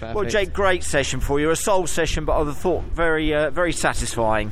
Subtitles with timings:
[0.00, 0.16] Perfect.
[0.16, 1.50] Well, Jake, great session for you.
[1.50, 4.50] A soul session, but I thought very, uh, very satisfying.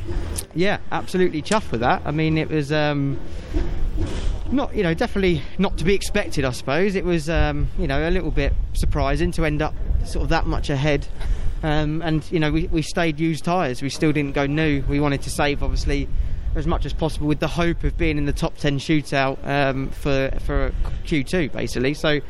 [0.55, 2.03] Yeah, absolutely chuffed with that.
[2.05, 3.19] I mean, it was um,
[4.53, 6.45] not, you know, definitely not to be expected.
[6.45, 9.73] I suppose it was, um, you know, a little bit surprising to end up
[10.05, 11.09] sort of that much ahead.
[11.63, 13.81] Um, and you know, we, we stayed used tyres.
[13.81, 14.83] We still didn't go new.
[14.87, 16.11] We wanted to save, obviously,
[16.57, 19.89] as much as possible, with the hope of being in the top ten shootout um,
[19.93, 20.75] for for
[21.07, 21.95] Q2, basically.
[21.95, 22.21] So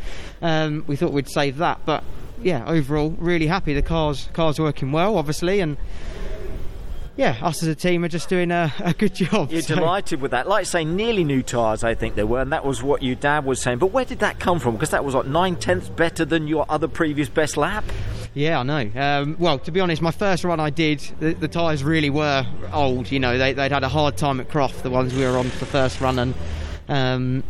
[0.40, 2.04] um, we thought we'd save that, but
[2.42, 3.74] yeah, overall, really happy.
[3.74, 5.76] The cars cars working well, obviously, and
[7.16, 9.50] yeah, us as a team are just doing a, a good job.
[9.50, 10.46] You're So- delighted with that.
[10.48, 13.16] Like I say, nearly new tyres, I think they were, and that was what your
[13.16, 13.78] dad was saying.
[13.78, 14.74] But where did that come from?
[14.74, 17.84] Because that was like nine tenths better than your other previous best lap.
[18.34, 18.90] Yeah, I know.
[18.94, 22.46] Um, well, to be honest, my first run I did, the, the tyres really were
[22.72, 23.10] old.
[23.10, 25.48] You know, they, they'd had a hard time at Croft, the ones we were on
[25.50, 26.34] for the first run, and
[26.88, 27.42] um,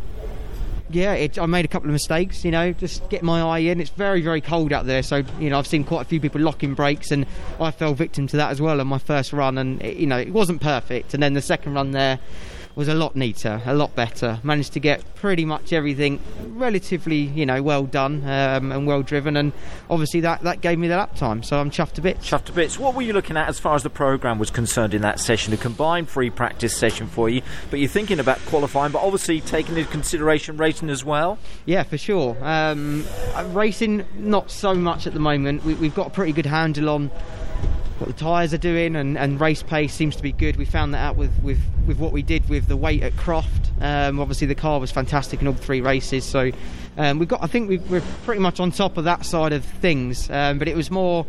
[0.91, 2.45] yeah, it, I made a couple of mistakes.
[2.45, 3.81] You know, just get my eye in.
[3.81, 6.41] It's very, very cold out there, so you know I've seen quite a few people
[6.41, 7.27] locking brakes, and
[7.61, 9.59] I fell victim to that as well on my first run.
[9.59, 11.15] And it, you know, it wasn't perfect.
[11.15, 12.19] And then the second run there
[12.79, 14.39] was a lot neater, a lot better.
[14.45, 19.37] Managed to get pretty much everything relatively, you know, well done um, and well driven,
[19.37, 19.53] and
[19.91, 21.43] obviously that that gave me the lap time.
[21.43, 22.21] So I'm chuffed a bit.
[22.21, 22.79] Chuffed to bits.
[22.79, 25.53] What were you looking at as far as the programme was concerned in that session?
[25.53, 29.77] A combined free practice session for you, but you're thinking about qualifying, but obviously taking
[29.77, 31.37] into consideration racing as well.
[31.67, 32.37] Yeah, for sure.
[32.41, 33.05] Um,
[33.35, 35.65] uh, racing, not so much at the moment.
[35.65, 37.11] We, we've got a pretty good handle on
[38.01, 40.57] what the tyres are doing, and, and race pace seems to be good.
[40.57, 43.71] We found that out with, with, with what we did with the weight at Croft.
[43.81, 46.51] Um, obviously, the car was fantastic in all three races, so
[46.97, 47.43] um, we've got.
[47.43, 50.31] I think we, we're pretty much on top of that side of things.
[50.31, 51.27] Um, but it was more.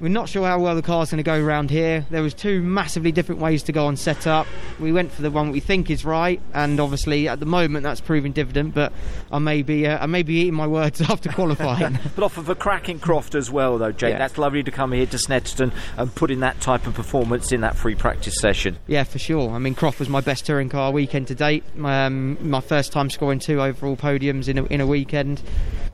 [0.00, 2.06] We're not sure how well the car's going to go around here.
[2.08, 4.46] There was two massively different ways to go on setup.
[4.78, 8.00] We went for the one we think is right, and obviously at the moment that's
[8.00, 8.72] proving dividend.
[8.72, 8.94] But
[9.30, 11.98] I may be uh, I may be eating my words after qualifying.
[12.16, 14.12] But off of a cracking Croft as well, though, Jake.
[14.12, 14.18] Yeah.
[14.18, 17.60] That's lovely to come here to Snetterton and put in that type of performance in
[17.60, 18.78] that free practice session.
[18.86, 19.50] yeah, for sure.
[19.50, 21.62] I mean, Croft was my best touring car weekend to date.
[21.82, 25.42] Um, my first time scoring two overall podiums in a, in a weekend.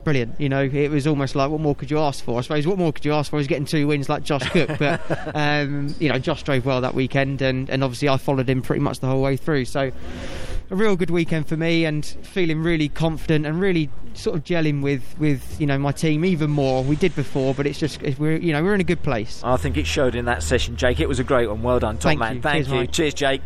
[0.07, 0.39] Brilliant.
[0.39, 2.37] You know, it was almost like what more could you ask for?
[2.37, 4.79] I suppose what more could you ask for He's getting two wins like Josh Cook.
[4.79, 5.01] But
[5.35, 8.79] um, you know, Josh drove well that weekend, and, and obviously I followed him pretty
[8.79, 9.65] much the whole way through.
[9.65, 9.91] So
[10.69, 14.81] a real good weekend for me, and feeling really confident and really sort of gelling
[14.81, 16.85] with with you know my team even more.
[16.85, 19.41] We did before, but it's just we're you know we're in a good place.
[19.43, 21.01] I think it showed in that session, Jake.
[21.01, 21.63] It was a great one.
[21.63, 22.35] Well done, top Thank man.
[22.37, 22.41] you.
[22.41, 22.75] Thank Cheers, you.
[22.75, 22.91] Mike.
[22.91, 23.41] Cheers, Jake.